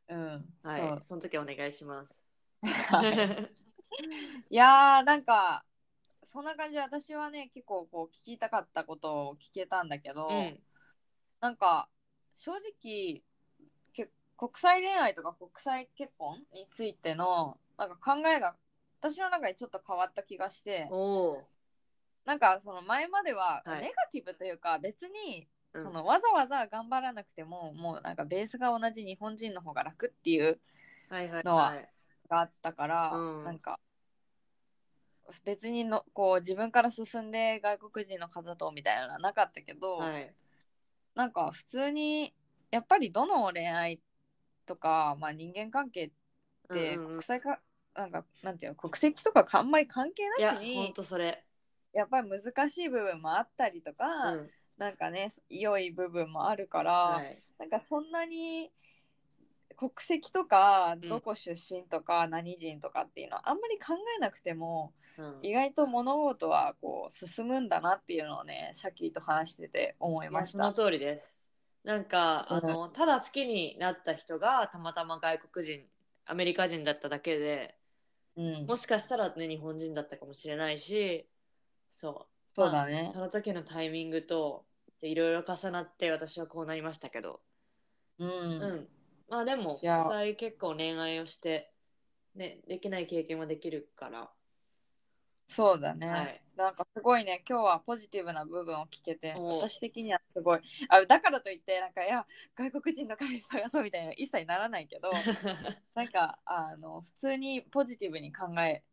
[0.08, 0.82] うん、はい。
[0.82, 1.02] そう。
[1.04, 2.24] その時お願いします。
[4.50, 5.64] いやーなんか
[6.32, 10.60] そんな感じで私はね結構こう聞きたかったことを聞けたんだけど、うん。
[11.42, 11.90] なんか
[12.36, 13.22] 正直
[13.94, 18.56] け国際恋愛とか国際結婚についてのなんか考えが
[19.02, 20.88] 私の中でちょっと変わった気がして
[22.26, 23.82] なんかその前までははい。
[23.82, 25.84] ネガティブというか別にうん。
[25.84, 30.60] そのわざわざ頑張らなくてももうなんかベースが同じ日本人の方が楽っていう
[31.10, 31.74] はいはいのは
[32.30, 33.44] あったから、うん。
[33.46, 33.80] なんか
[35.46, 40.34] 別にのこう自分から進んで外国人の方とみたいなのはなかったけど、はい。
[41.16, 42.34] なんか普通に
[42.72, 44.00] やっぱりどの恋愛
[44.66, 46.16] とか、まあ、人間関係って
[46.70, 47.10] うんうんうん。
[47.12, 47.60] 国際か、
[47.96, 51.44] なんかなんていうの国籍とかあんまり関係なしにとそれ。
[51.94, 54.50] やっぱり難しい部分もあったりとか、うん。
[54.78, 57.44] なんかね良い部分もあるから、はい。
[57.58, 58.72] なんかそんなに
[59.76, 61.10] 国籍とかうん。
[61.10, 65.40] どこ出身とか何人とかっていうのはあんまり考えなくてもうん。
[65.42, 70.66] 意外と物事はこう進むんだなっていうのをねシャキーと話してて思いいました。
[70.66, 71.46] やその通りです。
[71.84, 72.58] なんか、うん。
[72.58, 75.86] あのただ好きになった人がたまたま外国人
[76.26, 77.76] アメリカ人だっただけで
[78.36, 81.28] うん、もしかしたらね日本人だったかもしれないし
[81.92, 82.56] そう。
[82.56, 83.04] そうだね。
[83.04, 84.66] まあその時のタイミングと
[85.02, 87.42] でいろいろ重なって私はこうなりましたけど。
[88.20, 88.30] うん。
[88.30, 88.88] うん、
[89.30, 90.04] まあでもいや。
[90.04, 91.72] 国際結構恋愛をして
[92.36, 94.30] ねできない経験はできるから。
[95.48, 96.42] そうだね、はい。
[96.56, 100.60] なんかすごいね今日はポジティブな部分を聞けてお私的にはすごい。
[100.90, 102.26] あだからといってなんかいや
[102.56, 105.12] 外国人の彼氏探そうみたいな一切ならないけど
[105.96, 108.84] なんかあの普通にポジティブに考え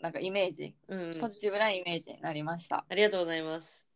[0.00, 1.20] なんかイメージうんうん。
[1.20, 3.89] ポジティブなイメージになりました、ありがとうございます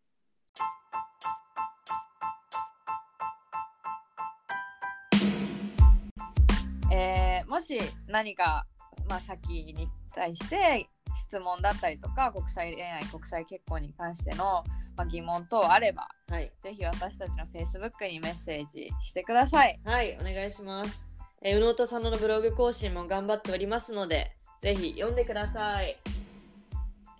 [7.54, 7.78] もし
[8.08, 8.66] 何か、
[9.08, 14.64] まあ、さっきに対して質問だったりとか国際恋愛国際結婚に関しての、
[14.96, 19.78] まあ、疑問等あればはいぜひ私たちの Facebook にメッセージしてください。
[19.84, 21.06] はいお願いします
[21.42, 25.96] えー宇野と佐野のブログ更新も頑張っておりますのでぜひ読んでください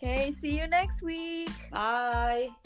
[0.03, 1.47] Okay, see you next week!
[1.71, 2.64] バイ